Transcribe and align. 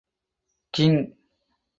King! 0.71 1.13